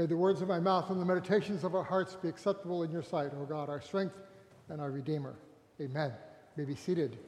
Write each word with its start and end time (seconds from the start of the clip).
May 0.00 0.06
the 0.06 0.16
words 0.16 0.40
of 0.40 0.48
my 0.48 0.58
mouth 0.58 0.88
and 0.88 0.98
the 0.98 1.04
meditations 1.04 1.62
of 1.62 1.74
our 1.74 1.82
hearts 1.82 2.16
be 2.16 2.26
acceptable 2.26 2.84
in 2.84 2.90
your 2.90 3.02
sight, 3.02 3.32
O 3.38 3.44
God, 3.44 3.68
our 3.68 3.82
strength 3.82 4.14
and 4.70 4.80
our 4.80 4.90
Redeemer. 4.90 5.34
Amen. 5.78 6.10
You 6.56 6.62
may 6.62 6.64
be 6.64 6.74
seated. 6.74 7.18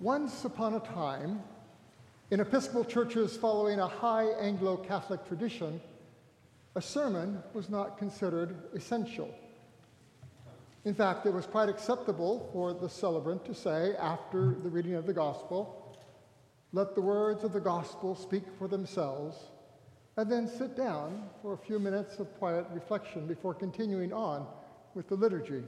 Once 0.00 0.46
upon 0.46 0.72
a 0.72 0.80
time, 0.80 1.42
in 2.30 2.40
Episcopal 2.40 2.86
churches 2.86 3.36
following 3.36 3.80
a 3.80 3.86
high 3.86 4.28
Anglo 4.40 4.78
Catholic 4.78 5.28
tradition, 5.28 5.78
a 6.74 6.80
sermon 6.80 7.42
was 7.52 7.68
not 7.68 7.98
considered 7.98 8.56
essential. 8.74 9.28
In 10.84 10.94
fact, 10.94 11.26
it 11.26 11.32
was 11.32 11.46
quite 11.46 11.68
acceptable 11.68 12.48
for 12.52 12.72
the 12.72 12.88
celebrant 12.88 13.44
to 13.44 13.54
say, 13.54 13.94
after 13.98 14.54
the 14.62 14.70
reading 14.70 14.94
of 14.94 15.06
the 15.06 15.12
gospel, 15.12 15.98
let 16.72 16.94
the 16.94 17.02
words 17.02 17.44
of 17.44 17.52
the 17.52 17.60
gospel 17.60 18.14
speak 18.14 18.44
for 18.58 18.66
themselves, 18.66 19.36
and 20.16 20.30
then 20.32 20.48
sit 20.48 20.76
down 20.76 21.28
for 21.42 21.52
a 21.52 21.58
few 21.58 21.78
minutes 21.78 22.18
of 22.18 22.32
quiet 22.38 22.64
reflection 22.72 23.26
before 23.26 23.52
continuing 23.52 24.12
on 24.12 24.46
with 24.94 25.06
the 25.08 25.14
liturgy. 25.14 25.62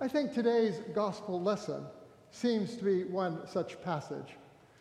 I 0.00 0.08
think 0.08 0.34
today's 0.34 0.80
gospel 0.94 1.40
lesson 1.40 1.84
seems 2.30 2.76
to 2.76 2.84
be 2.84 3.04
one 3.04 3.46
such 3.46 3.80
passage. 3.82 4.36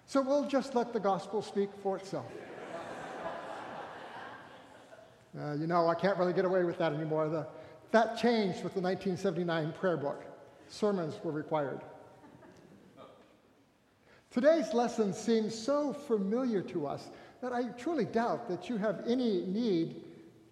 So 0.07 0.21
we'll 0.21 0.47
just 0.47 0.73
let 0.75 0.93
the 0.93 0.99
gospel 0.99 1.41
speak 1.41 1.69
for 1.83 1.97
itself. 1.97 2.25
Uh, 5.37 5.51
you 5.55 5.67
know, 5.67 5.89
I 5.89 5.95
can't 5.95 6.17
really 6.17 6.31
get 6.31 6.45
away 6.45 6.63
with 6.63 6.77
that 6.77 6.93
anymore. 6.93 7.27
The, 7.27 7.45
that 7.91 8.17
changed 8.17 8.63
with 8.63 8.73
the 8.73 8.81
1979 8.81 9.73
prayer 9.73 9.97
book. 9.97 10.23
Sermons 10.67 11.15
were 11.23 11.31
required. 11.31 11.81
Today's 14.31 14.73
lesson 14.73 15.13
seems 15.13 15.57
so 15.57 15.93
familiar 15.93 16.61
to 16.63 16.87
us 16.87 17.09
that 17.41 17.53
I 17.53 17.63
truly 17.77 18.05
doubt 18.05 18.49
that 18.49 18.69
you 18.69 18.77
have 18.77 19.03
any 19.07 19.45
need 19.45 20.03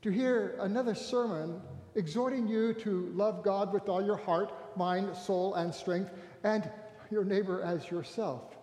to 0.03 0.09
hear 0.09 0.56
another 0.62 0.95
sermon 0.95 1.62
exhorting 1.95 2.48
you 2.48 2.73
to 2.75 3.12
love 3.14 3.44
God 3.44 3.73
with 3.73 3.90
all 3.90 4.03
your 4.03 4.18
heart, 4.18 4.78
mind, 4.78 5.16
soul, 5.16 5.56
and 5.56 5.73
strength, 5.73 6.12
and 6.44 6.70
your 7.12 7.23
neighbor 7.23 7.62
as 7.62 7.90
yourself. 7.92 8.56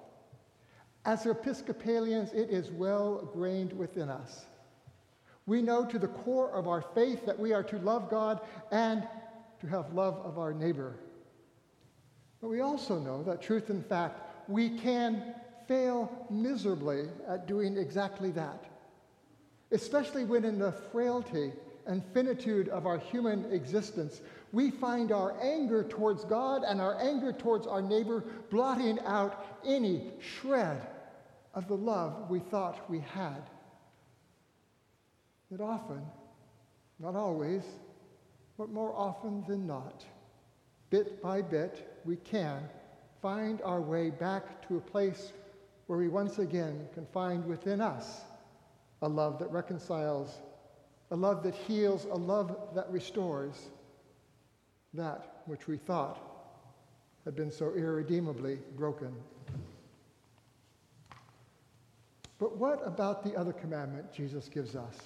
As 1.04 1.26
Episcopalians, 1.26 2.32
it 2.32 2.50
is 2.50 2.70
well 2.70 3.30
grained 3.32 3.72
within 3.72 4.08
us 4.08 4.46
we 5.50 5.60
know 5.60 5.84
to 5.84 5.98
the 5.98 6.06
core 6.06 6.48
of 6.52 6.68
our 6.68 6.80
faith 6.94 7.26
that 7.26 7.36
we 7.36 7.52
are 7.52 7.64
to 7.64 7.76
love 7.78 8.08
God 8.08 8.38
and 8.70 9.02
to 9.60 9.66
have 9.66 9.92
love 9.92 10.24
of 10.24 10.38
our 10.38 10.54
neighbor. 10.54 10.94
But 12.40 12.50
we 12.50 12.60
also 12.60 13.00
know 13.00 13.24
that 13.24 13.42
truth 13.42 13.68
in 13.68 13.82
fact, 13.82 14.48
we 14.48 14.78
can 14.78 15.34
fail 15.66 16.08
miserably 16.30 17.08
at 17.26 17.48
doing 17.48 17.76
exactly 17.76 18.30
that, 18.30 18.64
especially 19.72 20.24
when 20.24 20.44
in 20.44 20.56
the 20.60 20.70
frailty 20.70 21.52
and 21.84 22.04
finitude 22.14 22.68
of 22.68 22.86
our 22.86 22.98
human 22.98 23.50
existence, 23.50 24.20
we 24.52 24.70
find 24.70 25.10
our 25.10 25.34
anger 25.42 25.82
towards 25.82 26.24
God 26.24 26.62
and 26.64 26.80
our 26.80 26.96
anger 27.00 27.32
towards 27.32 27.66
our 27.66 27.82
neighbor 27.82 28.22
blotting 28.50 29.00
out 29.00 29.44
any 29.66 30.12
shred 30.20 30.86
of 31.54 31.66
the 31.66 31.76
love 31.76 32.30
we 32.30 32.38
thought 32.38 32.88
we 32.88 33.00
had 33.00 33.42
that 35.50 35.60
often, 35.60 36.00
not 36.98 37.16
always, 37.16 37.62
but 38.56 38.70
more 38.70 38.94
often 38.94 39.44
than 39.48 39.66
not, 39.66 40.04
bit 40.90 41.22
by 41.22 41.42
bit, 41.42 42.00
we 42.04 42.16
can 42.16 42.62
find 43.20 43.60
our 43.62 43.80
way 43.80 44.10
back 44.10 44.66
to 44.68 44.76
a 44.76 44.80
place 44.80 45.32
where 45.86 45.98
we 45.98 46.08
once 46.08 46.38
again 46.38 46.86
can 46.94 47.06
find 47.06 47.44
within 47.46 47.80
us 47.80 48.20
a 49.02 49.08
love 49.08 49.38
that 49.38 49.50
reconciles, 49.50 50.38
a 51.10 51.16
love 51.16 51.42
that 51.42 51.54
heals, 51.54 52.04
a 52.04 52.14
love 52.14 52.56
that 52.74 52.90
restores 52.90 53.70
that 54.94 55.42
which 55.46 55.66
we 55.66 55.76
thought 55.76 56.18
had 57.24 57.34
been 57.34 57.50
so 57.50 57.72
irredeemably 57.74 58.58
broken. 58.76 59.12
But 62.38 62.56
what 62.56 62.80
about 62.86 63.22
the 63.22 63.36
other 63.36 63.52
commandment 63.52 64.12
Jesus 64.12 64.48
gives 64.48 64.74
us? 64.74 64.96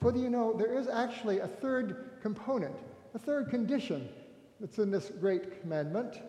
Whether 0.00 0.18
you 0.18 0.30
know 0.30 0.52
there 0.52 0.78
is 0.78 0.88
actually 0.88 1.40
a 1.40 1.48
third 1.48 2.10
component, 2.22 2.74
a 3.14 3.18
third 3.18 3.50
condition 3.50 4.08
that's 4.60 4.78
in 4.78 4.90
this 4.90 5.10
great 5.20 5.60
commandment. 5.60 6.20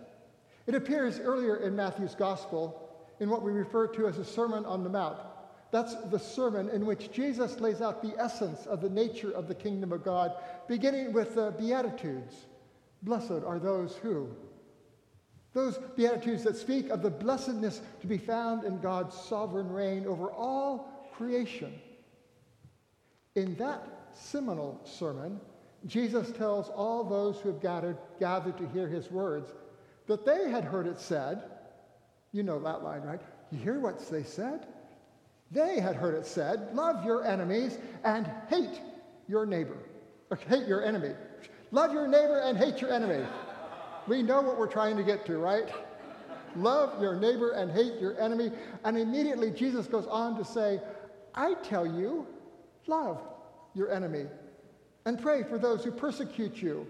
It 0.68 0.75
appears 0.75 1.19
earlier 1.19 1.57
in 1.57 1.75
Matthew's 1.75 2.16
gospel 2.16 2.90
in 3.19 3.30
what 3.30 3.41
we 3.41 3.52
refer 3.52 3.88
to 3.88 4.07
as 4.07 4.18
the 4.18 4.25
Sermon 4.25 4.66
on 4.66 4.84
the 4.84 4.90
Mount. 4.90 5.18
That's 5.72 5.96
the 6.09 6.18
sermon 6.18 6.69
in 6.69 6.85
which 6.85 7.12
Jesus 7.12 7.59
lays 7.59 7.81
out 7.81 8.02
the 8.02 8.19
essence 8.19 8.66
of 8.66 8.81
the 8.81 8.90
nature 8.90 9.31
of 9.31 9.47
the 9.47 9.53
kingdom 9.53 9.91
of 9.91 10.03
God, 10.03 10.34
beginning 10.68 11.13
with 11.13 11.36
the 11.36 11.51
Beatitudes. 11.59 12.46
Blessed 13.03 13.44
are 13.46 13.59
those 13.59 13.96
who. 13.97 14.30
Those 15.53 15.78
Beatitudes 15.96 16.44
that 16.44 16.56
speak 16.56 16.90
of 16.90 17.03
the 17.03 17.09
blessedness 17.09 17.81
to 18.01 18.07
be 18.07 18.18
found 18.18 18.63
in 18.63 18.80
God's 18.80 19.16
sovereign 19.16 19.72
reign 19.72 20.07
over 20.07 20.31
all 20.31 21.09
creation. 21.13 21.80
In 23.35 23.56
that 23.56 23.84
seminal 24.13 24.79
sermon, 24.84 25.40
Jesus 25.85 26.31
tells 26.31 26.69
all 26.69 27.03
those 27.03 27.40
who 27.40 27.50
have 27.50 27.62
gathered, 27.62 27.97
gathered 28.19 28.57
to 28.57 28.67
hear 28.69 28.88
his 28.88 29.09
words 29.12 29.50
that 30.07 30.25
they 30.25 30.50
had 30.50 30.63
heard 30.63 30.88
it 30.88 31.00
said. 31.00 31.44
You 32.31 32.44
know 32.44 32.59
that 32.59 32.84
line, 32.84 33.01
right? 33.01 33.22
You 33.51 33.59
hear 33.59 33.79
what 33.79 34.00
they 34.09 34.23
said? 34.23 34.68
They 35.51 35.79
had 35.79 35.95
heard 35.95 36.16
it 36.16 36.25
said, 36.25 36.69
love 36.73 37.03
your 37.06 37.25
enemies 37.25 37.79
and 38.03 38.29
hate 38.50 38.81
your 39.28 39.45
neighbor. 39.45 39.78
Or 40.29 40.38
hate 40.38 40.68
your 40.68 40.84
enemy. 40.84 41.12
Love 41.72 41.94
your 41.94 42.07
neighbor 42.07 42.39
and 42.39 42.57
hate 42.57 42.81
your 42.81 42.91
enemy. 42.91 43.25
We 44.07 44.22
know 44.22 44.41
what 44.41 44.59
we're 44.59 44.68
trying 44.68 44.97
to 44.97 45.03
get 45.03 45.25
to, 45.28 45.38
right? 45.38 45.69
Love 46.56 47.01
your 47.01 47.16
neighbor 47.16 47.51
and 47.51 47.72
hate 47.72 48.00
your 48.00 48.19
enemy. 48.19 48.51
And 48.84 48.97
immediately 48.97 49.51
Jesus 49.51 49.88
goes 49.88 50.07
on 50.07 50.38
to 50.38 50.45
say, 50.45 50.81
I 51.34 51.53
tell 51.63 51.85
you, 51.85 52.28
Love 52.89 53.22
your 53.75 53.91
enemy 53.91 54.25
and 55.05 55.22
pray 55.22 55.44
for 55.44 55.59
those 55.59 55.83
who 55.83 55.91
persecute 55.91 56.59
you, 56.59 56.88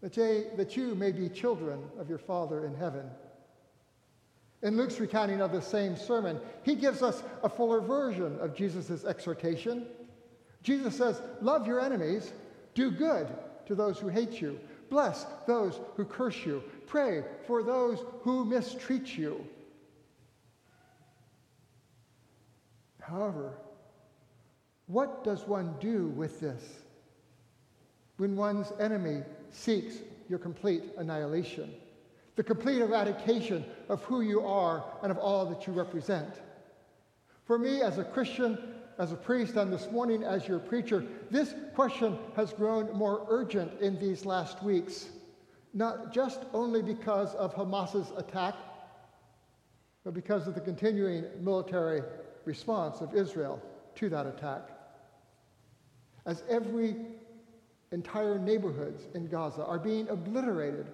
that, 0.00 0.14
that 0.56 0.76
you 0.76 0.94
may 0.94 1.10
be 1.10 1.28
children 1.28 1.82
of 1.98 2.08
your 2.08 2.18
Father 2.18 2.66
in 2.66 2.74
heaven. 2.74 3.10
In 4.62 4.76
Luke's 4.76 5.00
recounting 5.00 5.40
of 5.40 5.50
the 5.50 5.60
same 5.60 5.96
sermon, 5.96 6.40
he 6.62 6.76
gives 6.76 7.02
us 7.02 7.22
a 7.42 7.48
fuller 7.48 7.80
version 7.80 8.38
of 8.38 8.54
Jesus' 8.54 9.04
exhortation. 9.04 9.86
Jesus 10.62 10.96
says, 10.96 11.20
Love 11.42 11.66
your 11.66 11.80
enemies, 11.80 12.32
do 12.74 12.92
good 12.92 13.26
to 13.66 13.74
those 13.74 13.98
who 13.98 14.08
hate 14.08 14.40
you, 14.40 14.58
bless 14.88 15.26
those 15.48 15.80
who 15.96 16.04
curse 16.04 16.46
you, 16.46 16.62
pray 16.86 17.24
for 17.48 17.64
those 17.64 18.04
who 18.22 18.44
mistreat 18.44 19.18
you. 19.18 19.44
However, 23.00 23.52
what 24.86 25.24
does 25.24 25.46
one 25.46 25.74
do 25.80 26.08
with 26.08 26.40
this 26.40 26.62
when 28.18 28.36
one's 28.36 28.72
enemy 28.78 29.22
seeks 29.50 29.96
your 30.28 30.38
complete 30.38 30.84
annihilation, 30.98 31.72
the 32.36 32.42
complete 32.42 32.80
eradication 32.80 33.64
of 33.88 34.02
who 34.04 34.20
you 34.20 34.40
are 34.40 34.84
and 35.02 35.10
of 35.10 35.18
all 35.18 35.46
that 35.46 35.66
you 35.66 35.72
represent? 35.72 36.34
For 37.46 37.58
me, 37.58 37.82
as 37.82 37.98
a 37.98 38.04
Christian, 38.04 38.58
as 38.98 39.10
a 39.12 39.16
priest, 39.16 39.56
and 39.56 39.72
this 39.72 39.90
morning 39.90 40.22
as 40.22 40.46
your 40.46 40.58
preacher, 40.58 41.04
this 41.30 41.54
question 41.74 42.18
has 42.36 42.52
grown 42.52 42.92
more 42.92 43.26
urgent 43.28 43.80
in 43.80 43.98
these 43.98 44.24
last 44.24 44.62
weeks, 44.62 45.08
not 45.72 46.12
just 46.12 46.40
only 46.52 46.82
because 46.82 47.34
of 47.34 47.54
Hamas's 47.54 48.12
attack, 48.16 48.54
but 50.04 50.14
because 50.14 50.46
of 50.46 50.54
the 50.54 50.60
continuing 50.60 51.24
military 51.40 52.02
response 52.44 53.00
of 53.00 53.14
Israel 53.14 53.60
to 53.94 54.08
that 54.10 54.26
attack 54.26 54.73
as 56.26 56.42
every 56.48 56.96
entire 57.92 58.38
neighborhoods 58.38 59.02
in 59.14 59.28
Gaza 59.28 59.64
are 59.64 59.78
being 59.78 60.08
obliterated, 60.08 60.86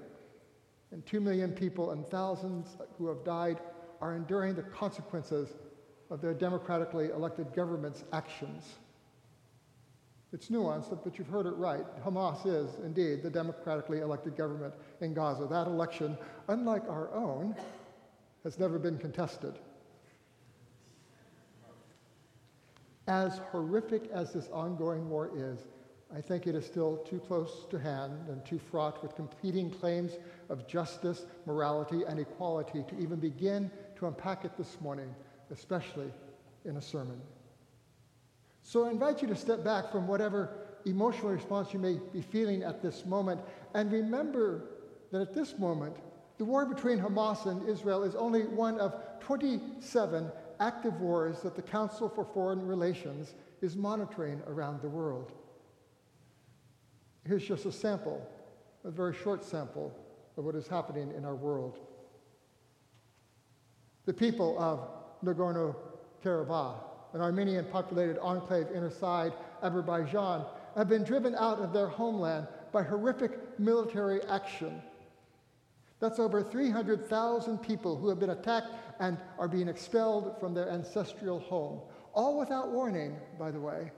and 0.92 1.04
two 1.06 1.20
million 1.20 1.52
people 1.52 1.92
and 1.92 2.06
thousands 2.08 2.76
who 2.98 3.06
have 3.08 3.24
died 3.24 3.58
are 4.00 4.16
enduring 4.16 4.54
the 4.54 4.62
consequences 4.62 5.48
of 6.10 6.20
their 6.20 6.34
democratically 6.34 7.10
elected 7.10 7.52
government's 7.54 8.02
actions. 8.12 8.64
It's 10.32 10.48
nuanced, 10.48 10.96
but 11.02 11.18
you've 11.18 11.28
heard 11.28 11.46
it 11.46 11.54
right. 11.56 11.84
Hamas 12.04 12.46
is 12.46 12.78
indeed 12.84 13.22
the 13.22 13.30
democratically 13.30 13.98
elected 14.00 14.36
government 14.36 14.74
in 15.00 15.12
Gaza. 15.12 15.46
That 15.46 15.66
election, 15.66 16.16
unlike 16.48 16.88
our 16.88 17.12
own, 17.12 17.56
has 18.44 18.58
never 18.58 18.78
been 18.78 18.98
contested. 18.98 19.58
As 23.10 23.38
horrific 23.50 24.08
as 24.12 24.32
this 24.32 24.48
ongoing 24.52 25.10
war 25.10 25.32
is, 25.34 25.58
I 26.16 26.20
think 26.20 26.46
it 26.46 26.54
is 26.54 26.64
still 26.64 26.98
too 26.98 27.18
close 27.18 27.66
to 27.70 27.76
hand 27.76 28.28
and 28.28 28.44
too 28.46 28.60
fraught 28.60 29.02
with 29.02 29.16
competing 29.16 29.68
claims 29.68 30.12
of 30.48 30.68
justice, 30.68 31.26
morality, 31.44 32.04
and 32.06 32.20
equality 32.20 32.84
to 32.86 32.98
even 33.00 33.18
begin 33.18 33.68
to 33.96 34.06
unpack 34.06 34.44
it 34.44 34.56
this 34.56 34.80
morning, 34.80 35.12
especially 35.50 36.12
in 36.64 36.76
a 36.76 36.80
sermon. 36.80 37.20
So 38.62 38.86
I 38.86 38.90
invite 38.90 39.22
you 39.22 39.26
to 39.26 39.36
step 39.36 39.64
back 39.64 39.90
from 39.90 40.06
whatever 40.06 40.50
emotional 40.84 41.32
response 41.32 41.72
you 41.72 41.80
may 41.80 41.98
be 42.12 42.22
feeling 42.22 42.62
at 42.62 42.80
this 42.80 43.04
moment 43.04 43.40
and 43.74 43.90
remember 43.90 44.68
that 45.10 45.20
at 45.20 45.34
this 45.34 45.58
moment, 45.58 45.96
the 46.38 46.44
war 46.44 46.64
between 46.64 47.00
Hamas 47.00 47.46
and 47.46 47.68
Israel 47.68 48.04
is 48.04 48.14
only 48.14 48.42
one 48.42 48.78
of 48.78 48.94
27 49.18 50.30
active 50.60 51.00
wars 51.00 51.40
that 51.40 51.56
the 51.56 51.62
Council 51.62 52.08
for 52.08 52.24
Foreign 52.24 52.66
Relations 52.66 53.34
is 53.62 53.76
monitoring 53.76 54.40
around 54.46 54.80
the 54.82 54.88
world. 54.88 55.32
Here's 57.26 57.46
just 57.46 57.66
a 57.66 57.72
sample, 57.72 58.26
a 58.84 58.90
very 58.90 59.14
short 59.14 59.44
sample 59.44 59.92
of 60.36 60.44
what 60.44 60.54
is 60.54 60.68
happening 60.68 61.12
in 61.16 61.24
our 61.24 61.34
world. 61.34 61.78
The 64.06 64.12
people 64.12 64.58
of 64.58 64.88
Nagorno 65.24 65.74
Karabakh, 66.24 66.76
an 67.14 67.20
Armenian 67.20 67.66
populated 67.66 68.18
enclave 68.20 68.68
inside 68.74 69.32
Azerbaijan, 69.62 70.44
have 70.76 70.88
been 70.88 71.04
driven 71.04 71.34
out 71.34 71.58
of 71.58 71.72
their 71.72 71.88
homeland 71.88 72.46
by 72.72 72.82
horrific 72.82 73.58
military 73.58 74.22
action. 74.24 74.80
That's 76.00 76.19
over 76.19 76.43
300,000 76.43 77.58
people 77.58 77.97
who 77.97 78.08
have 78.08 78.19
been 78.19 78.31
attacked 78.31 78.69
and 79.00 79.19
are 79.38 79.49
being 79.49 79.69
expelled 79.69 80.41
from 80.41 80.55
their 80.55 80.70
ancestral 80.70 81.41
home, 81.41 81.82
all 82.14 82.38
without 82.38 82.73
warning, 82.73 83.17
by 83.38 83.50
the 83.50 83.61
way. 83.61 83.93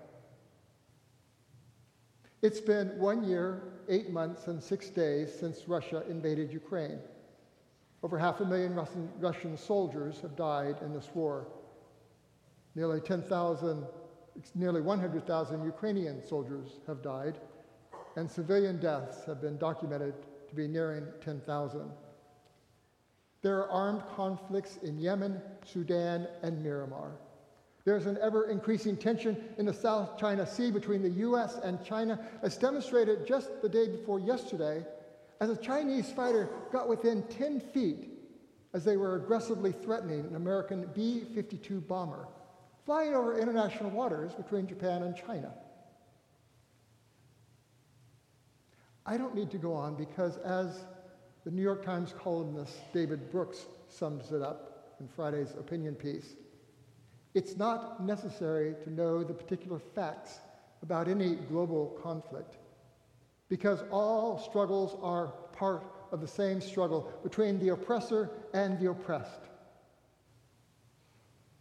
It's 2.43 2.61
been 2.61 2.99
one 2.99 3.23
year, 3.23 3.63
eight 3.89 4.11
months, 4.11 4.49
and 4.49 4.61
six 4.61 4.91
days 4.91 5.33
since 5.33 5.69
Russia 5.69 6.03
invaded 6.11 6.53
Ukraine. 6.53 6.99
Over 8.03 8.19
half 8.19 8.41
a 8.41 8.45
million 8.45 8.75
Russian, 8.75 9.09
Russian 9.21 9.57
soldiers 9.57 10.21
have 10.23 10.35
died 10.35 10.75
in 10.83 10.93
this 10.93 11.09
war. 11.15 11.47
Nearly 12.75 13.01
10,000, 13.01 13.87
nearly 14.57 14.81
100,000 14.81 15.65
Ukrainian 15.65 16.27
soldiers 16.27 16.81
have 16.89 17.01
died, 17.01 17.39
and 18.17 18.29
civilian 18.29 18.81
deaths 18.81 19.25
have 19.25 19.41
been 19.41 19.57
documented 19.57 20.15
to 20.53 20.57
be 20.57 20.69
nearing 20.69 21.07
10,000. 21.25 21.91
There 23.41 23.59
are 23.59 23.71
armed 23.71 24.03
conflicts 24.15 24.77
in 24.83 24.99
Yemen, 24.99 25.41
Sudan, 25.65 26.29
and 26.43 26.65
Myanmar. 26.65 27.13
There's 27.85 28.07
an 28.07 28.19
ever 28.23 28.49
increasing 28.49 28.97
tension 28.97 29.43
in 29.59 29.67
the 29.67 29.73
South 29.73 30.19
China 30.19 30.47
Sea 30.47 30.71
between 30.71 31.03
the 31.03 31.11
US 31.27 31.59
and 31.65 31.83
China, 31.85 32.21
as 32.43 32.57
demonstrated 32.57 33.27
just 33.27 33.63
the 33.63 33.69
day 33.69 33.89
before 33.89 34.21
yesterday, 34.21 34.87
as 35.41 35.51
a 35.51 35.57
Chinese 35.57 36.13
fighter 36.13 36.49
got 36.71 36.89
within 36.89 37.23
10 37.25 37.59
feet 37.59 38.11
as 38.75 38.85
they 38.85 38.97
were 38.97 39.17
aggressively 39.17 39.73
threatening 39.73 40.21
an 40.21 40.37
American 40.37 40.89
B 40.95 41.25
52 41.35 41.81
bomber 41.81 42.29
flying 42.85 43.15
over 43.15 43.39
international 43.39 43.91
waters 43.91 44.35
between 44.35 44.67
Japan 44.67 45.03
and 45.03 45.17
China. 45.17 45.53
I 49.05 49.17
don't 49.17 49.35
need 49.35 49.51
to 49.51 49.59
go 49.59 49.73
on 49.73 49.97
because, 49.97 50.37
as 50.39 50.85
the 51.45 51.51
New 51.51 51.63
York 51.63 51.85
Times 51.85 52.15
columnist 52.23 52.75
David 52.93 53.31
Brooks 53.31 53.67
sums 53.89 54.31
it 54.31 54.43
up 54.43 54.97
in 55.01 55.09
Friday's 55.09 55.55
opinion 55.59 55.95
piece, 55.95 56.37
it's 57.35 57.57
not 57.57 58.05
necessary 58.05 58.75
to 58.85 58.93
know 58.93 59.25
the 59.25 59.35
particular 59.35 59.81
facts 59.95 60.39
about 60.83 61.09
any 61.09 61.35
global 61.35 61.99
conflict 62.03 62.57
because 63.49 63.83
all 63.91 64.39
struggles 64.39 64.97
are 65.03 65.29
part 65.53 65.85
of 66.13 66.21
the 66.21 66.29
same 66.29 66.61
struggle 66.61 67.13
between 67.23 67.59
the 67.59 67.71
oppressor 67.71 68.31
and 68.55 68.79
the 68.79 68.91
oppressed. 68.91 69.41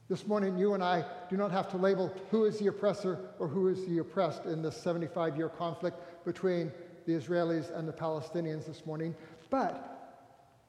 This 0.10 0.28
morning, 0.28 0.58
you 0.58 0.74
and 0.74 0.84
I 0.84 1.06
do 1.30 1.38
not 1.38 1.52
have 1.52 1.70
to 1.72 1.78
label 1.78 2.14
who 2.32 2.44
is 2.46 2.60
the 2.60 2.68
oppressor 2.68 3.30
or 3.40 3.48
who 3.48 3.70
is 3.70 3.86
the 3.86 4.00
oppressed 4.00 4.46
in 4.46 4.62
this 4.62 4.76
75 4.76 5.38
year 5.38 5.50
conflict 5.50 6.26
between 6.26 6.72
the 7.06 7.14
Israelis 7.14 7.76
and 7.78 7.88
the 7.88 7.94
Palestinians 7.94 8.66
this 8.66 8.86
morning. 8.86 9.16
But 9.50 9.92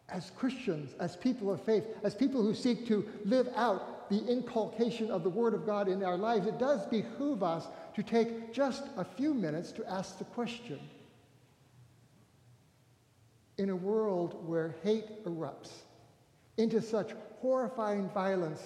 as 0.09 0.31
Christians, 0.37 0.95
as 1.01 1.17
people 1.17 1.51
of 1.51 1.63
faith, 1.63 1.85
as 2.03 2.15
people 2.15 2.43
who 2.43 2.55
seek 2.55 2.87
to 2.89 3.09
live 3.25 3.49
out 3.57 4.11
the 4.11 4.25
inculcation 4.27 5.11
of 5.11 5.23
the 5.23 5.31
Word 5.31 5.55
of 5.55 5.65
God 5.65 5.89
in 5.89 6.05
our 6.05 6.19
lives, 6.19 6.47
it 6.47 6.59
does 6.59 6.85
behoove 6.87 7.43
us 7.43 7.67
to 7.95 8.03
take 8.03 8.53
just 8.53 8.85
a 8.97 9.05
few 9.05 9.33
minutes 9.33 9.73
to 9.73 9.91
ask 9.91 10.19
the 10.19 10.25
question 10.25 10.79
In 13.57 13.71
a 13.71 13.77
world 13.77 14.47
where 14.47 14.77
hate 14.83 15.25
erupts 15.25 15.71
into 16.59 16.83
such 16.83 17.13
horrifying 17.41 18.11
violence, 18.11 18.63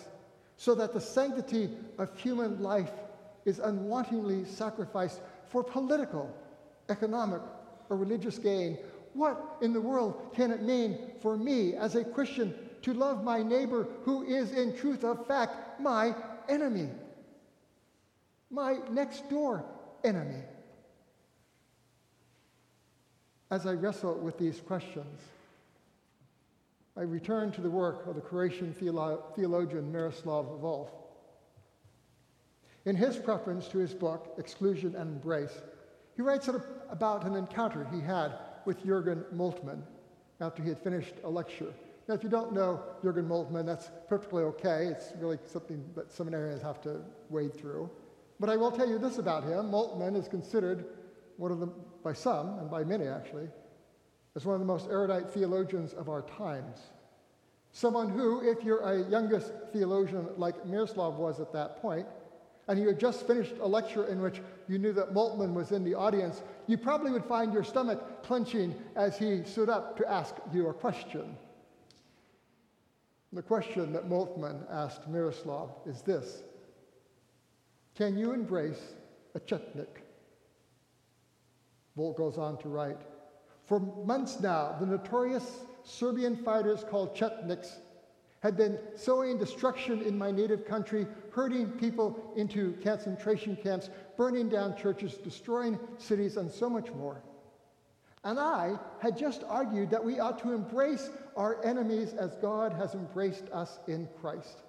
so 0.57 0.75
that 0.75 0.93
the 0.93 1.01
sanctity 1.01 1.71
of 1.99 2.17
human 2.19 2.61
life 2.63 2.91
is 3.45 3.61
unwantingly 3.61 4.45
sacrificed 4.45 5.21
for 5.49 5.63
political, 5.63 6.35
economic, 6.89 7.41
or 7.89 7.97
religious 7.97 8.39
gain, 8.39 8.79
what 9.15 9.57
in 9.63 9.73
the 9.73 9.81
world 9.81 10.33
can 10.35 10.51
it 10.51 10.63
mean 10.63 10.99
for 11.21 11.37
me 11.37 11.75
as 11.75 11.95
a 11.95 12.05
Christian 12.05 12.55
to 12.83 12.93
love 12.93 13.25
my 13.25 13.43
neighbor 13.43 13.89
who 14.05 14.23
is, 14.23 14.53
in 14.53 14.77
truth 14.77 15.05
of 15.05 15.27
fact, 15.27 15.81
my 15.81 16.15
enemy, 16.49 16.89
my 18.51 18.77
next 18.91 19.29
door 19.31 19.65
enemy. 20.05 20.43
As 23.51 23.67
I 23.67 23.73
wrestle 23.73 24.15
with 24.19 24.39
these 24.39 24.61
questions, 24.61 25.21
I 26.97 27.03
return 27.03 27.53
to 27.53 27.61
the 27.61 27.71
work 27.71 28.07
of 28.07 28.15
the 28.15 28.21
Croatian 28.21 28.73
theolo- 28.73 29.35
theologian 29.35 29.93
Miroslav 29.93 30.47
Volf. 30.61 30.89
In 32.85 32.97
his 32.97 33.17
preface 33.17 33.69
to 33.69 33.79
his 33.79 33.93
book, 33.93 34.35
Exclusion 34.39 34.95
and 34.95 35.17
Embrace, 35.17 35.61
he 36.17 36.23
writes 36.23 36.49
about 36.91 37.25
an 37.25 37.37
encounter 37.37 37.87
he 37.93 38.01
had 38.01 38.33
with 38.65 38.85
Jurgen 38.85 39.25
Moltmann 39.35 39.83
after 40.41 40.63
he 40.63 40.69
had 40.69 40.79
finished 40.79 41.15
a 41.25 41.29
lecture 41.29 41.73
now, 42.09 42.15
if 42.15 42.23
you 42.23 42.29
don't 42.29 42.53
know 42.53 42.81
Jurgen 43.03 43.29
Moltmann, 43.29 43.67
that's 43.67 43.91
perfectly 44.09 44.45
okay. 44.45 44.87
It's 44.87 45.13
really 45.19 45.39
something 45.45 45.85
that 45.97 46.11
seminarians 46.11 46.63
have 46.63 46.81
to 46.83 47.01
wade 47.31 47.53
through. 47.55 47.91
But 48.39 48.49
I 48.49 48.57
will 48.57 48.71
tell 48.71 48.89
you 48.89 48.99
this 48.99 49.19
about 49.19 49.43
him. 49.43 49.71
Moltmann 49.71 50.15
is 50.15 50.29
considered 50.29 50.85
one 51.37 51.51
of 51.51 51.59
the, 51.59 51.67
by 52.05 52.13
some, 52.13 52.59
and 52.61 52.71
by 52.71 52.85
many 52.85 53.09
actually, 53.09 53.49
as 54.37 54.45
one 54.45 54.55
of 54.55 54.61
the 54.61 54.67
most 54.67 54.89
erudite 54.89 55.31
theologians 55.31 55.95
of 55.95 56.09
our 56.09 56.23
times. 56.23 56.79
Someone 57.73 58.09
who, 58.09 58.49
if 58.49 58.63
you're 58.63 58.81
a 58.81 59.11
youngest 59.11 59.53
theologian 59.73 60.29
like 60.37 60.65
Miroslav 60.65 61.17
was 61.17 61.41
at 61.41 61.53
that 61.53 61.83
point, 61.83 62.07
and 62.69 62.81
you 62.81 62.89
had 62.89 62.99
just 62.99 63.27
finished 63.27 63.55
a 63.61 63.67
lecture 63.67 64.07
in 64.07 64.21
which 64.21 64.41
you 64.69 64.79
knew 64.79 64.93
that 64.93 65.15
Moltmann 65.15 65.55
was 65.55 65.71
in 65.71 65.85
the 65.85 65.95
audience, 65.95 66.43
you 66.67 66.77
probably 66.77 67.13
would 67.13 67.25
find 67.25 67.53
your 67.53 67.63
stomach 67.63 68.25
clenching 68.25 68.75
as 68.97 69.17
he 69.17 69.45
stood 69.45 69.69
up 69.69 69.97
to 69.99 70.11
ask 70.11 70.35
you 70.53 70.69
a 70.69 70.75
question. 70.75 71.37
The 73.33 73.43
question 73.43 73.93
that 73.93 74.09
Moltmann 74.09 74.65
asked 74.71 75.09
Miroslav 75.09 75.71
is 75.87 76.03
this 76.03 76.43
Can 77.95 78.17
you 78.17 78.33
embrace 78.33 78.95
a 79.35 79.41
chetnik? 79.41 80.03
Volf 81.97 82.17
goes 82.17 82.37
on 82.37 82.59
to 82.59 82.69
write 82.69 82.99
For 83.67 83.79
months 83.79 84.41
now, 84.41 84.77
the 84.81 84.87
notorious 84.87 85.61
Serbian 85.85 86.37
fighters 86.37 86.85
called 86.89 87.15
chetniks 87.15 87.77
had 88.47 88.57
been 88.57 88.79
sowing 88.95 89.37
destruction 89.37 90.03
in 90.03 90.17
my 90.17 90.31
native 90.31 90.65
country, 90.65 91.05
herding 91.33 91.69
people 91.69 92.33
into 92.37 92.77
concentration 92.85 93.57
camps, 93.61 93.91
burning 94.17 94.49
down 94.49 94.77
churches, 94.77 95.15
destroying 95.15 95.77
cities, 95.99 96.37
and 96.37 96.49
so 96.49 96.71
much 96.71 96.93
more. 96.93 97.21
And 98.23 98.39
I 98.39 98.79
had 99.01 99.19
just 99.19 99.43
argued 99.49 99.91
that 99.91 100.05
we 100.05 100.21
ought 100.21 100.39
to 100.45 100.53
embrace 100.53 101.11
our 101.37 101.61
enemies 101.65 102.13
as 102.13 102.37
God 102.37 102.73
has 102.75 102.95
embraced 102.95 103.49
us 103.53 103.81
in 103.89 104.09
Christ. 104.21 104.63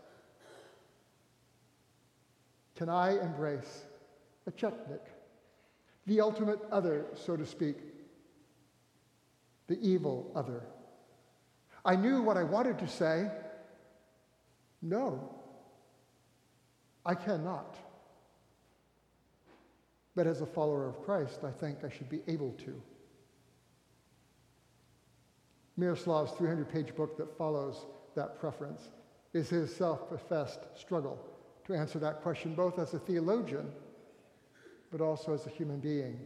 Can 2.78 2.90
I 2.90 3.20
embrace 3.20 3.86
a 4.48 4.52
chetnik, 4.52 5.06
the 6.08 6.20
ultimate 6.20 6.62
other, 6.72 7.06
so 7.14 7.38
to 7.38 7.46
speak, 7.46 7.78
the 9.68 9.80
evil 9.82 10.32
other? 10.36 10.64
I 11.86 11.96
knew 11.96 12.24
what 12.24 12.38
I 12.38 12.44
wanted 12.44 12.80
to 12.80 12.88
say. 12.88 13.30
No, 14.82 15.34
I 17.06 17.16
cannot. 17.16 17.78
But 20.16 20.28
as 20.28 20.42
a 20.42 20.46
follower 20.46 20.88
of 20.88 21.04
Christ, 21.04 21.44
I 21.44 21.52
think 21.52 21.84
I 21.84 21.90
should 21.90 22.10
be 22.10 22.22
able 22.28 22.52
to. 22.66 22.82
Miroslav's 25.78 26.32
300 26.32 26.70
page 26.70 26.96
book 26.96 27.18
that 27.18 27.38
follows 27.38 27.86
that 28.16 28.40
preference 28.40 28.82
is 29.34 29.50
his 29.50 29.74
self 29.76 30.10
professed 30.10 30.60
struggle 30.76 31.20
to 31.66 31.74
answer 31.76 32.00
that 32.00 32.22
question, 32.22 32.56
both 32.56 32.80
as 32.80 32.94
a 32.94 33.00
theologian, 33.00 33.72
but 34.92 35.02
also 35.02 35.34
as 35.34 35.46
a 35.46 35.50
human 35.50 35.80
being. 35.80 36.20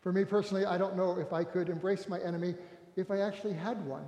For 0.00 0.12
me 0.12 0.24
personally, 0.24 0.66
I 0.66 0.76
don't 0.76 0.96
know 0.96 1.18
if 1.18 1.32
I 1.32 1.44
could 1.44 1.68
embrace 1.68 2.08
my 2.08 2.18
enemy 2.20 2.56
if 2.96 3.10
I 3.10 3.20
actually 3.20 3.54
had 3.54 3.84
one. 3.86 4.04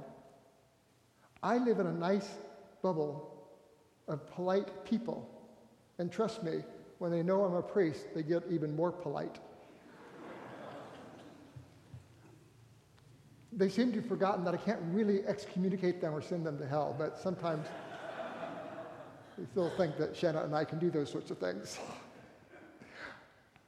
I 1.43 1.59
live 1.59 1.79
in 1.79 1.87
a 1.87 1.93
nice 1.93 2.29
bubble 2.83 3.33
of 4.09 4.27
polite 4.27 4.85
people. 4.85 5.29
And 5.99 6.11
trust 6.11 6.43
me, 6.43 6.63
when 6.99 7.11
they 7.11 7.23
know 7.23 7.45
I'm 7.45 7.55
a 7.55 7.63
priest, 7.63 8.07
they 8.15 8.23
get 8.23 8.43
even 8.51 8.75
more 8.75 8.93
polite. 8.93 9.39
they 13.57 13.71
seem 13.71 13.91
to 13.91 14.01
have 14.01 14.09
forgotten 14.09 14.45
that 14.45 14.53
I 14.53 14.59
can't 14.59 14.81
really 14.93 15.27
excommunicate 15.27 16.01
them 16.01 16.15
or 16.15 16.21
send 16.21 16.47
them 16.47 16.59
to 16.59 16.67
hell, 16.67 16.95
but 16.99 17.19
sometimes 17.19 17.67
they 19.39 19.47
still 19.47 19.71
think 19.79 19.97
that 19.97 20.15
Shanna 20.15 20.45
and 20.45 20.55
I 20.55 20.65
can 20.65 20.79
do 20.79 20.91
those 20.91 21.11
sorts 21.11 21.31
of 21.31 21.39
things. 21.39 21.79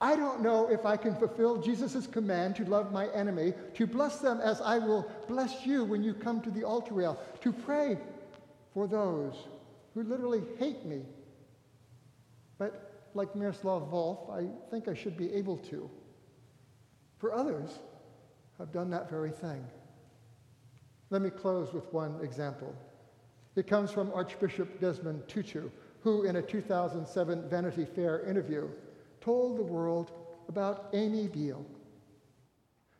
I 0.01 0.15
don't 0.15 0.43
know 0.43 0.69
if 0.71 0.87
I 0.87 0.97
can 0.97 1.17
fulfill 1.17 1.61
Jesus' 1.61 2.07
command 2.07 2.55
to 2.57 2.65
love 2.65 2.93
my 2.93 3.09
enemy, 3.09 3.53
to 3.75 3.87
bless 3.87 4.19
them 4.19 4.41
as 4.41 4.61
I 4.61 4.79
will 4.79 5.11
bless 5.27 5.67
you 5.67 5.85
when 5.85 6.05
you 6.05 6.15
come 6.15 6.41
to 6.43 6.51
the 6.51 6.63
altar 6.63 6.95
rail, 6.95 7.19
to 7.41 7.53
pray 7.53 7.99
for 8.73 8.87
those 8.87 9.35
who 9.95 10.05
literally 10.05 10.43
hate 10.59 10.85
me. 10.85 11.03
But 12.59 13.11
like 13.15 13.35
Miroslav 13.35 13.91
Volf, 13.91 14.31
I 14.31 14.49
think 14.71 14.87
I 14.87 14.95
should 14.95 15.17
be 15.17 15.33
able 15.33 15.57
to. 15.57 15.91
For 17.19 17.35
others, 17.35 17.81
I've 18.61 18.73
done 18.73 18.91
that 18.91 19.11
very 19.11 19.33
thing. 19.33 19.65
Let 21.11 21.23
me 21.23 21.31
close 21.31 21.73
with 21.73 21.93
one 21.93 22.21
example. 22.23 22.73
It 23.57 23.67
comes 23.67 23.91
from 23.91 24.13
Archbishop 24.15 24.79
Desmond 24.79 25.27
Tutu, 25.27 25.71
who, 26.03 26.25
in 26.25 26.37
a 26.37 26.43
2007 26.43 27.49
Vanity 27.49 27.85
Fair 27.85 28.25
interview, 28.25 28.69
told 29.29 29.59
the 29.59 29.63
world 29.63 30.11
about 30.49 30.89
Amy 30.95 31.29
Biehl. 31.29 31.63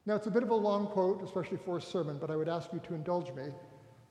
Now, 0.05 0.15
it's 0.15 0.27
a 0.27 0.31
bit 0.31 0.43
of 0.43 0.51
a 0.51 0.55
long 0.55 0.89
quote, 0.89 1.23
especially 1.23 1.57
for 1.57 1.79
a 1.79 1.81
sermon, 1.81 2.19
but 2.21 2.31
I 2.31 2.37
would 2.37 2.51
ask 2.51 2.71
you 2.71 2.81
to 2.81 2.95
indulge 2.95 3.33
me, 3.33 3.45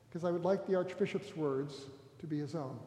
because 0.09 0.23
I 0.25 0.31
would 0.31 0.43
like 0.43 0.65
the 0.65 0.73
Archbishop's 0.73 1.35
words 1.35 1.75
to 2.17 2.25
be 2.25 2.39
his 2.39 2.55
own. 2.55 2.79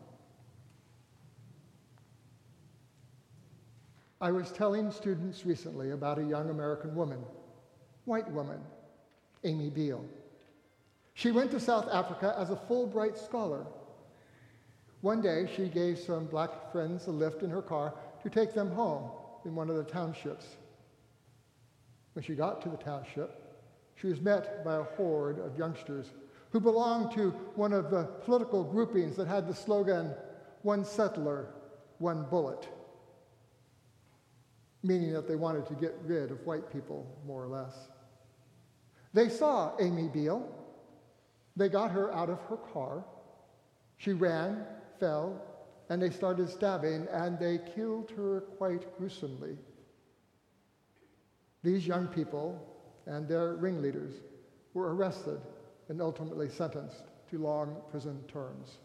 I 4.21 4.33
was 4.33 4.51
telling 4.51 4.91
students 4.91 5.47
recently 5.47 5.93
about 5.93 6.19
a 6.19 6.25
young 6.25 6.51
American 6.51 6.97
woman, 6.97 7.21
white 8.07 8.29
woman, 8.33 8.59
Amy 9.45 9.71
Biehl. 9.71 10.05
She 11.15 11.31
went 11.31 11.53
to 11.53 11.61
South 11.61 11.89
Africa 11.93 12.35
as 12.37 12.51
a 12.51 12.57
Fulbright 12.57 13.17
scholar. 13.17 13.65
One 15.03 15.23
day, 15.23 15.49
she 15.55 15.69
gave 15.69 16.01
some 16.01 16.27
black 16.27 16.73
friends 16.73 17.07
a 17.07 17.13
lift 17.13 17.45
in 17.45 17.51
her 17.51 17.63
car 17.63 17.95
to 18.25 18.29
take 18.29 18.55
them 18.55 18.73
home 18.73 19.09
in 19.45 19.55
one 19.55 19.71
of 19.71 19.77
the 19.77 19.85
townships. 19.85 20.47
When 22.15 22.25
she 22.25 22.35
got 22.35 22.61
to 22.63 22.69
the 22.69 22.77
township, 22.77 23.41
she 23.95 24.07
was 24.07 24.21
met 24.21 24.65
by 24.65 24.77
a 24.77 24.83
horde 24.83 25.39
of 25.39 25.59
youngsters 25.59 26.13
who 26.51 26.61
belonged 26.61 27.13
to 27.13 27.31
one 27.55 27.73
of 27.73 27.91
the 27.91 28.05
political 28.25 28.65
groupings 28.65 29.17
that 29.17 29.29
had 29.29 29.47
the 29.47 29.55
slogan, 29.55 30.13
One 30.63 30.85
Settler, 30.85 31.47
One 31.99 32.25
Bullet, 32.25 32.69
meaning 34.83 35.13
that 35.13 35.29
they 35.29 35.37
wanted 35.37 35.67
to 35.67 35.75
get 35.75 35.95
rid 36.05 36.31
of 36.31 36.45
white 36.47 36.73
people, 36.73 37.07
more 37.27 37.43
or 37.43 37.47
less. 37.47 37.75
They 39.13 39.29
saw 39.29 39.73
Amy 39.81 40.09
Biehl. 40.09 40.43
They 41.57 41.69
got 41.69 41.91
her 41.91 42.13
out 42.15 42.31
of 42.31 42.41
her 42.43 42.57
car. 42.57 43.05
She 43.99 44.13
ran, 44.13 44.65
fell, 44.99 45.43
and 45.91 46.01
they 46.01 46.09
started 46.09 46.49
stabbing, 46.49 47.09
and 47.11 47.37
they 47.39 47.59
killed 47.75 48.13
her 48.17 48.43
quite 48.57 48.97
gruesomely. 48.97 49.59
These 51.65 51.87
young 51.87 52.07
people 52.07 52.65
and 53.07 53.29
their 53.29 53.55
ringleaders 53.57 54.15
were 54.73 54.95
arrested 54.95 55.41
and 55.89 56.01
ultimately 56.01 56.49
sentenced 56.49 57.03
to 57.29 57.39
long 57.39 57.77
prison 57.91 58.23
terms. 58.33 58.77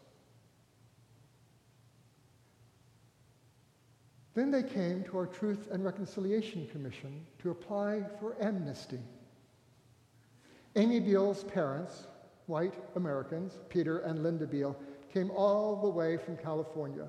Then 4.34 4.50
they 4.50 4.64
came 4.64 5.04
to 5.04 5.18
our 5.18 5.28
Truth 5.28 5.70
and 5.72 5.86
Reconciliation 5.86 6.68
Commission 6.68 7.26
to 7.40 7.52
apply 7.52 8.02
for 8.20 8.36
amnesty. 8.44 9.00
Amy 10.76 11.00
Biehl's 11.00 11.44
parents, 11.44 12.08
white 12.48 12.74
Americans, 12.96 13.54
Peter 13.70 14.00
and 14.00 14.24
Linda 14.24 14.48
Biehl, 14.48 14.76
came 15.16 15.32
all 15.32 15.78
the 15.78 15.90
way 15.90 16.18
from 16.18 16.36
California. 16.36 17.08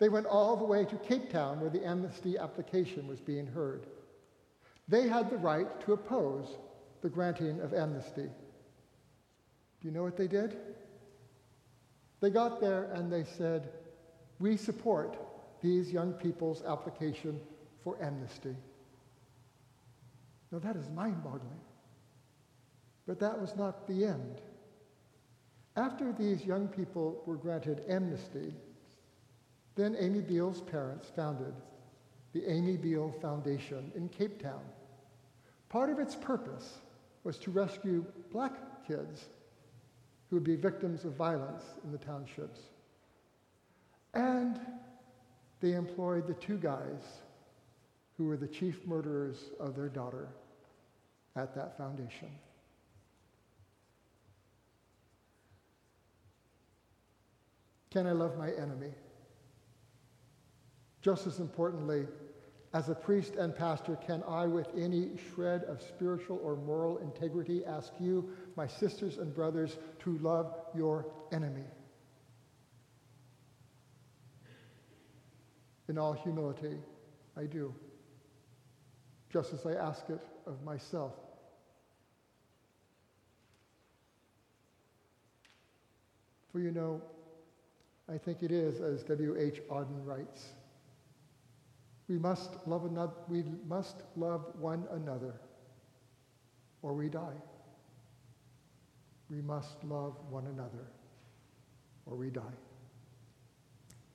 They 0.00 0.08
went 0.08 0.26
all 0.26 0.56
the 0.56 0.64
way 0.64 0.84
to 0.84 0.96
Cape 0.96 1.30
Town 1.30 1.60
where 1.60 1.70
the 1.70 1.86
amnesty 1.86 2.36
application 2.36 3.06
was 3.06 3.20
being 3.20 3.46
heard. 3.46 3.86
They 4.88 5.06
had 5.06 5.30
the 5.30 5.36
right 5.36 5.80
to 5.82 5.92
oppose 5.92 6.58
the 7.00 7.08
granting 7.08 7.60
of 7.60 7.74
amnesty. 7.74 8.26
Do 9.80 9.88
you 9.88 9.92
know 9.92 10.02
what 10.02 10.16
they 10.16 10.26
did? 10.26 10.56
They 12.20 12.30
got 12.30 12.60
there 12.60 12.90
and 12.94 13.12
they 13.12 13.22
said, 13.22 13.68
We 14.40 14.56
support 14.56 15.16
these 15.62 15.92
young 15.92 16.14
people's 16.14 16.64
application 16.64 17.40
for 17.84 18.02
amnesty. 18.02 18.56
Now 20.50 20.58
that 20.58 20.74
is 20.74 20.88
mind 20.90 21.22
boggling. 21.22 21.60
But 23.06 23.20
that 23.20 23.40
was 23.40 23.54
not 23.54 23.86
the 23.86 24.06
end. 24.06 24.40
After 25.78 26.12
these 26.12 26.44
young 26.44 26.66
people 26.66 27.22
were 27.24 27.36
granted 27.36 27.84
amnesty, 27.88 28.52
then 29.76 29.94
Amy 30.00 30.20
Biehl's 30.20 30.60
parents 30.60 31.08
founded 31.14 31.54
the 32.32 32.44
Amy 32.50 32.76
Biehl 32.76 33.12
Foundation 33.22 33.92
in 33.94 34.08
Cape 34.08 34.42
Town. 34.42 34.64
Part 35.68 35.90
of 35.90 36.00
its 36.00 36.16
purpose 36.16 36.78
was 37.22 37.38
to 37.38 37.52
rescue 37.52 38.04
black 38.32 38.88
kids 38.88 39.26
who 40.28 40.36
would 40.36 40.44
be 40.44 40.56
victims 40.56 41.04
of 41.04 41.12
violence 41.12 41.62
in 41.84 41.92
the 41.92 41.98
townships. 41.98 42.58
And 44.14 44.58
they 45.60 45.74
employed 45.74 46.26
the 46.26 46.34
two 46.34 46.58
guys 46.58 47.04
who 48.16 48.24
were 48.24 48.36
the 48.36 48.48
chief 48.48 48.84
murderers 48.84 49.50
of 49.60 49.76
their 49.76 49.88
daughter 49.88 50.26
at 51.36 51.54
that 51.54 51.78
foundation. 51.78 52.30
Can 57.90 58.06
I 58.06 58.12
love 58.12 58.36
my 58.36 58.50
enemy? 58.50 58.92
Just 61.00 61.26
as 61.26 61.38
importantly, 61.38 62.06
as 62.74 62.90
a 62.90 62.94
priest 62.94 63.36
and 63.36 63.56
pastor, 63.56 63.96
can 63.96 64.22
I, 64.28 64.46
with 64.46 64.68
any 64.76 65.12
shred 65.34 65.64
of 65.64 65.80
spiritual 65.80 66.38
or 66.42 66.54
moral 66.54 66.98
integrity, 66.98 67.64
ask 67.64 67.92
you, 67.98 68.28
my 68.56 68.66
sisters 68.66 69.16
and 69.16 69.34
brothers, 69.34 69.78
to 70.00 70.18
love 70.18 70.54
your 70.74 71.06
enemy? 71.32 71.64
In 75.88 75.96
all 75.96 76.12
humility, 76.12 76.76
I 77.38 77.44
do, 77.44 77.74
just 79.32 79.54
as 79.54 79.64
I 79.64 79.72
ask 79.72 80.10
it 80.10 80.20
of 80.46 80.62
myself. 80.62 81.14
For 86.52 86.60
you 86.60 86.70
know, 86.70 87.00
I 88.12 88.16
think 88.16 88.42
it 88.42 88.50
is, 88.50 88.80
as 88.80 89.02
W.H. 89.04 89.60
Auden 89.70 90.04
writes. 90.04 90.48
We 92.08 92.18
must 92.18 92.66
love 92.66 92.86
another, 92.86 93.12
we 93.28 93.44
must 93.66 94.02
love 94.16 94.46
one 94.58 94.86
another, 94.92 95.34
or 96.80 96.94
we 96.94 97.10
die. 97.10 97.36
We 99.28 99.42
must 99.42 99.84
love 99.84 100.14
one 100.30 100.46
another, 100.46 100.86
or 102.06 102.16
we 102.16 102.30
die. 102.30 102.56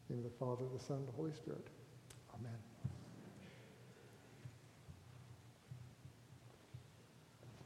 In 0.09 0.23
the 0.23 0.29
Father, 0.39 0.63
the 0.73 0.83
Son, 0.83 0.97
and 0.97 1.07
the 1.07 1.11
Holy 1.11 1.33
Spirit. 1.33 1.67